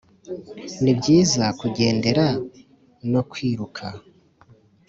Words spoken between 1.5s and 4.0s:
kugendera no kwiruka,